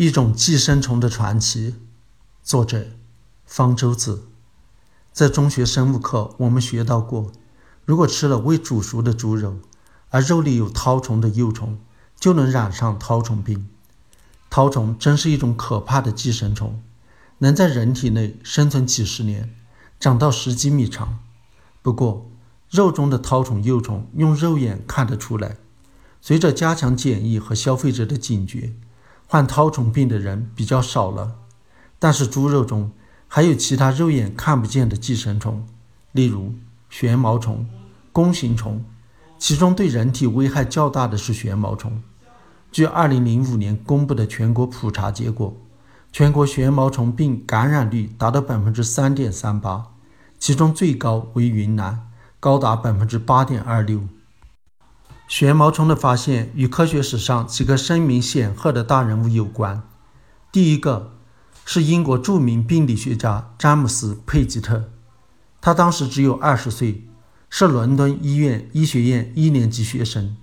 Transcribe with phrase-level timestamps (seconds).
[0.00, 1.74] 一种寄生虫的传奇，
[2.42, 2.86] 作者
[3.44, 4.28] 方舟子。
[5.12, 7.30] 在中学生物课，我们学到过，
[7.84, 9.58] 如果吃了未煮熟的猪肉，
[10.08, 11.78] 而肉里有绦虫的幼虫，
[12.18, 13.68] 就能染上绦虫病。
[14.50, 16.80] 绦虫真是一种可怕的寄生虫，
[17.40, 19.54] 能在人体内生存几十年，
[19.98, 21.18] 长到十几米长。
[21.82, 22.30] 不过，
[22.70, 25.58] 肉中的绦虫幼虫用肉眼看得出来。
[26.22, 28.72] 随着加强检疫和消费者的警觉，
[29.30, 31.36] 患绦虫病的人比较少了。
[32.00, 32.90] 但是猪肉中
[33.28, 35.64] 还有其他肉眼看不见的寄生虫，
[36.10, 36.52] 例如
[36.88, 37.64] 旋毛虫、
[38.10, 38.84] 弓形虫，
[39.38, 42.02] 其中对人体危害较大的是旋毛虫。
[42.72, 45.56] 据2005年公布的全国普查结果，
[46.10, 49.84] 全国旋毛虫病感染率达到3.38%，
[50.40, 52.08] 其中最高为云南，
[52.40, 54.08] 高达8.26%。
[55.30, 59.80] 旋毛虫的发现与科学史上几个声名显赫的大人物有关。
[60.50, 61.12] 第一个
[61.64, 64.90] 是英国著名病理学家詹姆斯·佩吉特，
[65.60, 67.04] 他当时只有二十岁，
[67.48, 70.36] 是伦敦医院医学院一年级学生。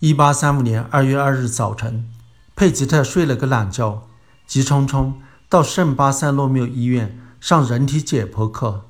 [0.00, 2.10] 一八三五年二月二日早晨，
[2.54, 4.06] 佩吉特睡了个懒觉，
[4.46, 5.14] 急匆匆
[5.48, 8.84] 到圣巴塞洛缪医院上人体解剖课。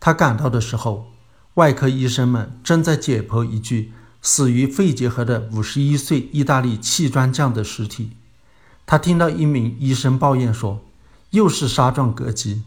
[0.00, 1.12] 他赶到的时候，
[1.54, 3.92] 外科医生们正在解剖一具。
[4.24, 8.12] 死于肺结核的五十一岁意大利砌砖匠的尸体，
[8.86, 10.80] 他听到一名医生抱怨说
[11.30, 12.62] ：“又是沙状膈肌，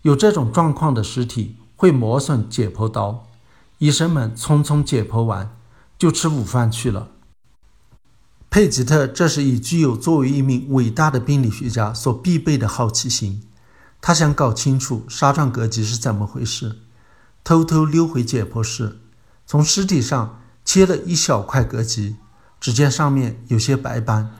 [0.00, 3.26] 有这种状况的尸体会磨损解剖刀。”
[3.76, 5.54] 医生们匆匆解剖完，
[5.98, 7.10] 就吃午饭去了。
[8.48, 13.42] 佩吉特这时已具有作为一名伟大的病理学家所必备的好奇心，
[14.00, 16.78] 他想搞清楚沙状膈肌是怎么回事，
[17.44, 18.98] 偷偷溜回解剖室，
[19.46, 20.40] 从尸体上。
[20.68, 22.16] 切了一小块膈肌，
[22.60, 24.30] 只见上面有些白斑，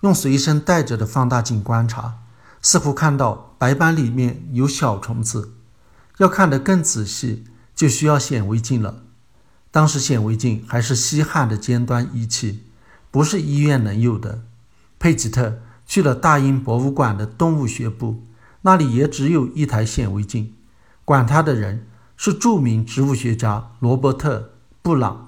[0.00, 2.14] 用随身带着的放大镜观察，
[2.60, 5.52] 似乎看到白斑里面有小虫子。
[6.18, 9.04] 要看得更仔细，就需要显微镜了。
[9.70, 12.64] 当时显微镜还是稀罕的尖端仪器，
[13.12, 14.42] 不是医院能有的。
[14.98, 18.24] 佩吉特去了大英博物馆的动物学部，
[18.62, 20.52] 那里也只有一台显微镜，
[21.04, 21.86] 管他的人
[22.16, 24.40] 是著名植物学家罗伯特·
[24.82, 25.25] 布朗。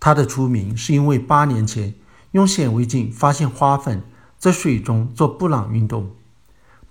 [0.00, 1.94] 他的出名是因为八年前
[2.32, 4.02] 用显微镜发现花粉
[4.38, 6.10] 在水中做布朗运动。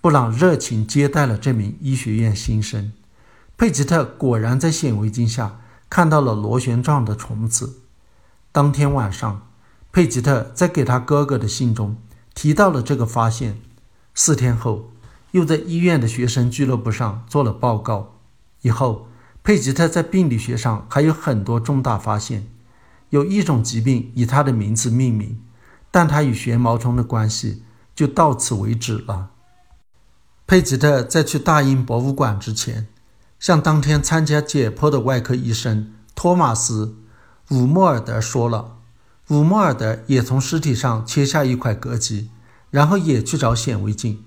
[0.00, 2.92] 布朗热情接待了这名医学院新生。
[3.56, 5.58] 佩吉特果然在显微镜下
[5.90, 7.80] 看到了螺旋状的虫子。
[8.52, 9.48] 当天晚上，
[9.90, 11.96] 佩吉特在给他哥哥的信中
[12.34, 13.60] 提到了这个发现。
[14.14, 14.90] 四天后，
[15.32, 18.14] 又在医院的学生俱乐部上做了报告。
[18.62, 19.08] 以后，
[19.42, 22.46] 佩吉特在病理学上还有很多重大发现。
[23.10, 25.40] 有一种疾病以他的名字命名，
[25.90, 27.62] 但他与旋毛虫的关系
[27.94, 29.30] 就到此为止了。
[30.46, 32.86] 佩吉特在去大英博物馆之前，
[33.38, 36.96] 向当天参加解剖的外科医生托马斯·
[37.54, 38.76] 伍莫尔德说了。
[39.28, 42.30] 伍莫尔德也从尸体上切下一块膈肌，
[42.70, 44.24] 然后也去找显微镜。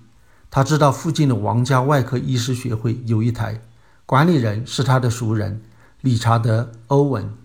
[0.52, 3.62] 他知道附近的王家外科医师学会有一台，
[4.06, 5.63] 管理人是他的熟人
[6.02, 7.41] 理查德·欧文。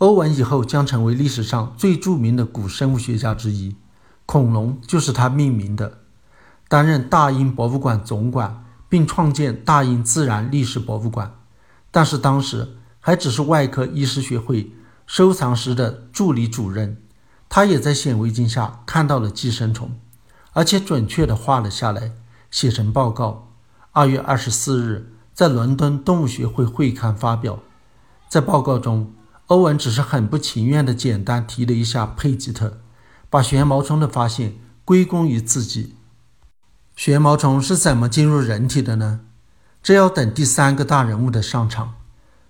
[0.00, 3.76] 欧文以后将成为历史上最著名的古生物学家之一，
[4.24, 5.98] 恐龙就是他命名的。
[6.68, 11.34] 担任大英博物馆总管，并创建大英自然历史博物馆，
[11.90, 14.72] 但是当时还只是外科医师学会
[15.06, 16.96] 收藏室的助理主任。
[17.50, 19.90] 他也在显微镜下看到了寄生虫，
[20.54, 22.12] 而且准确地画了下来，
[22.50, 23.50] 写成报告。
[23.92, 27.58] 二月二十四日，在伦敦动物学会会刊发表。
[28.30, 29.12] 在报告中。
[29.50, 32.78] 欧文只是很不情愿地简单提了一下佩吉特，
[33.28, 35.96] 把旋毛虫的发现归功于自己。
[36.94, 39.22] 旋毛虫是怎么进入人体的呢？
[39.82, 41.94] 这要等第三个大人物的上场。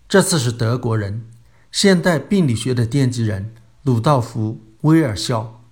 [0.07, 1.25] 这次是德国人，
[1.73, 5.63] 现代病理学的奠基人鲁道夫·威尔肖。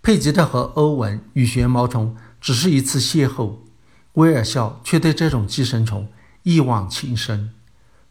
[0.00, 3.56] 佩吉特和欧文与旋毛虫只是一次邂逅，
[4.12, 6.08] 威尔肖却对这种寄生虫
[6.44, 7.50] 一往情深。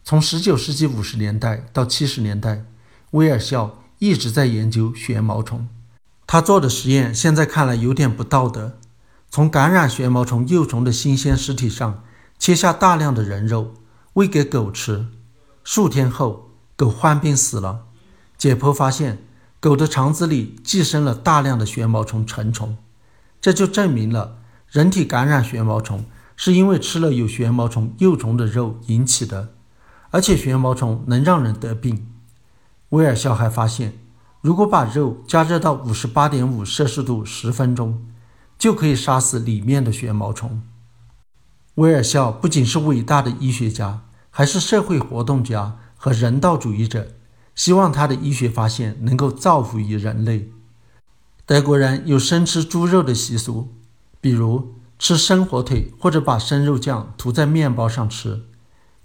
[0.04, 2.64] 从19世纪50年代到70年代，
[3.12, 5.68] 威尔肖一直在研究旋毛虫。
[6.26, 8.78] 他做的实验现在看来有点不道德：
[9.30, 12.02] 从感染旋毛虫幼虫的新鲜尸体上
[12.38, 13.74] 切下大量的人肉，
[14.14, 15.06] 喂给狗吃。
[15.62, 17.86] 数天后，狗患病死了。
[18.36, 19.22] 解剖发现，
[19.60, 22.76] 狗的肠子里寄生了大量的旋毛虫成虫。
[23.40, 24.38] 这就证明了
[24.68, 26.04] 人体感染旋毛虫
[26.36, 29.54] 是因为吃了有旋毛虫幼虫的肉引起的。
[30.12, 32.06] 而且旋毛虫能让人得病。
[32.90, 33.94] 威尔肖还发现，
[34.42, 38.06] 如果把肉加热到五十八点五摄氏度十分钟，
[38.58, 40.62] 就可以杀死里面的旋毛虫。
[41.76, 47.12] 威尔肖不仅是伟大的医学家，还是社会活动家和人道主义者，
[47.54, 50.50] 希望他的医学发现能够造福于人类。
[51.46, 53.72] 德国人有生吃猪肉的习俗，
[54.20, 58.42] 比如吃生火腿或者把生肉酱涂在面包上吃。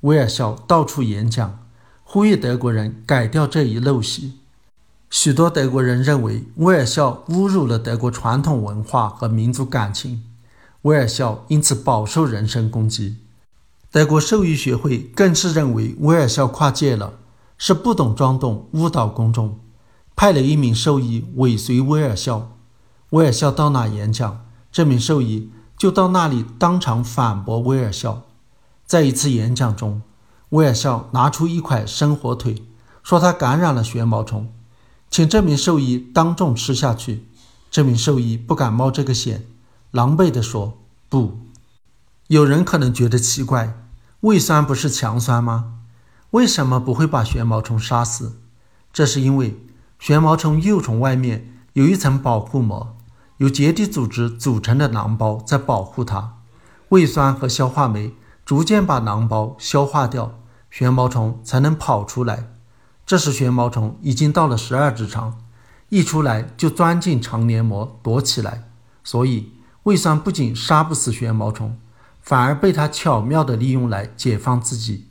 [0.01, 1.59] 威尔肖到处演讲，
[2.03, 4.33] 呼吁德国人改掉这一陋习。
[5.09, 10.23] 许多德国人认为威尔肖侮辱了德国传统文化和民族感情，
[10.83, 13.17] 威尔肖因此饱受人身攻击。
[13.89, 17.13] 德国兽医学会更是认为威尔肖跨界了，
[17.57, 19.57] 是不懂装懂，误导公众，
[20.15, 22.51] 派了一名兽医尾随威尔肖。
[23.11, 28.26] 威尔肖到哪演讲，这名兽医就到那里当场反驳威尔肖。
[28.87, 30.01] 在一次演讲中，
[30.49, 32.63] 威尔肖拿出一块生火腿，
[33.03, 34.47] 说他感染了旋毛虫。
[35.09, 37.27] 请这名兽医当众吃下去。
[37.69, 39.45] 这名兽医不敢冒这个险，
[39.91, 40.77] 狼狈地说
[41.09, 41.37] ：“不。”
[42.27, 43.77] 有人可能觉得奇怪，
[44.21, 45.73] 胃酸不是强酸吗？
[46.31, 48.39] 为什么不会把旋毛虫杀死？
[48.93, 49.59] 这是因为
[49.99, 52.95] 旋毛虫幼虫外面有一层保护膜，
[53.37, 56.35] 由结缔组织组成的囊包在保护它。
[56.89, 58.13] 胃酸和消化酶
[58.47, 60.39] 逐渐把囊包消化掉，
[60.71, 62.53] 旋毛虫才能跑出来。
[63.05, 65.39] 这时，旋毛虫已经到了十二指肠，
[65.89, 68.69] 一出来就钻进肠黏膜躲起来。
[69.03, 69.51] 所以，
[69.83, 71.77] 胃酸不仅杀不死旋毛虫，
[72.21, 75.09] 反而被它巧妙地利用来解放自己。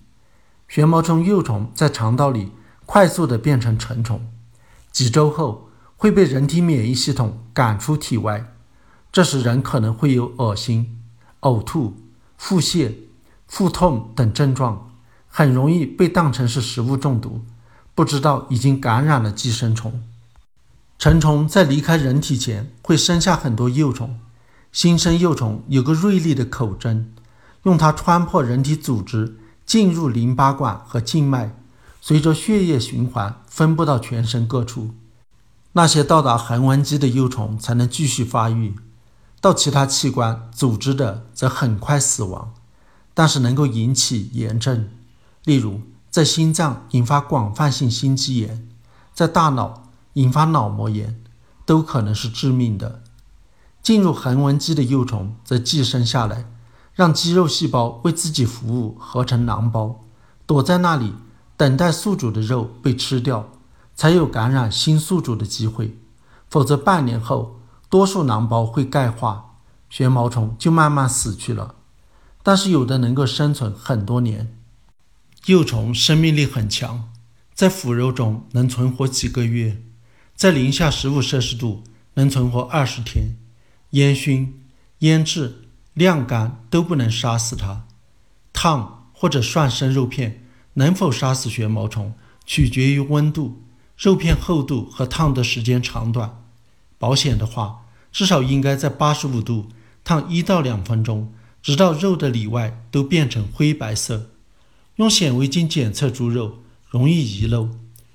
[0.66, 2.52] 旋毛虫幼虫在肠道里
[2.86, 4.26] 快速地变成成虫，
[4.90, 5.68] 几周后
[5.98, 8.54] 会被人体免疫系统赶出体外。
[9.12, 11.02] 这时，人可能会有恶心、
[11.40, 11.98] 呕吐、
[12.38, 12.94] 腹泻、
[13.46, 14.90] 腹痛等症状，
[15.28, 17.44] 很容易被当成是食物中毒。
[17.94, 20.02] 不知道已经感染了寄生虫。
[20.98, 24.18] 成虫在离开人体前会生下很多幼虫，
[24.70, 27.14] 新生幼虫有个锐利的口针，
[27.62, 31.54] 用它穿破人体组织，进入淋巴管和静脉，
[32.02, 34.90] 随着血液循环分布到全身各处。
[35.72, 38.74] 那些到达横纹肌的幼虫才能继续发育，
[39.40, 42.52] 到其他器官组织的则很快死亡，
[43.16, 44.88] 但是能够引起炎症，
[45.44, 45.80] 例如。
[46.08, 48.66] 在心脏引发广泛性心肌炎，
[49.12, 49.82] 在大脑
[50.14, 51.20] 引发脑膜炎，
[51.66, 53.02] 都可能是致命的。
[53.82, 56.46] 进入横纹肌的幼虫则寄生下来，
[56.94, 60.00] 让肌肉细胞为自己服务，合成囊包，
[60.46, 61.12] 躲在那里
[61.54, 63.50] 等待宿主的肉被吃掉，
[63.94, 65.98] 才有感染新宿主的机会。
[66.48, 67.60] 否则，半年后
[67.90, 69.56] 多数囊包会钙化，
[69.90, 71.74] 旋毛虫就慢慢死去了。
[72.46, 74.56] 但是有的能够生存很多年。
[75.46, 77.10] 幼虫生命力很强，
[77.52, 79.82] 在腐肉中能存活几个月，
[80.36, 81.82] 在零下十五摄氏度
[82.14, 83.36] 能存活二十天。
[83.90, 84.60] 烟熏、
[85.00, 85.62] 腌制、
[85.94, 87.84] 晾干都不能杀死它。
[88.52, 90.44] 烫或者涮生肉片
[90.74, 92.14] 能否杀死旋毛虫，
[92.44, 93.64] 取决于温度、
[93.98, 96.44] 肉片厚度和烫的时间长短。
[96.96, 99.70] 保险的话，至少应该在八十五度
[100.04, 101.32] 烫一到两分钟，
[101.66, 104.30] 直到肉的里外都变成灰白色。
[104.98, 107.70] 用显微镜检测猪肉容易遗漏。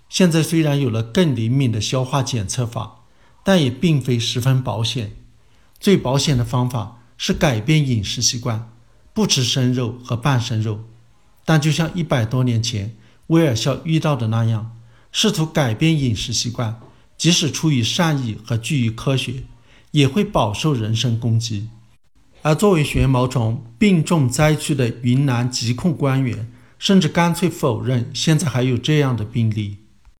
[0.08, 3.02] 现在虽然有了更灵敏的消化检测法，
[3.44, 5.18] 但也并非十分保险。
[5.82, 8.72] 最保险的方法是改变饮食习惯，
[9.14, 10.86] 不吃生肉和半生肉。
[11.44, 12.96] 但就像一百多年前
[13.28, 14.78] 威尔肖遇到的那样，
[15.12, 16.80] 试图改变饮食习惯，
[17.18, 19.44] 即使出于善意和基于科学，
[19.92, 21.68] 也会饱受人身攻击。
[22.42, 26.52] 而作为旋毛虫病重灾区的云南疾控官员。
[26.82, 29.81] 甚至干脆否认现在还有这样的病例。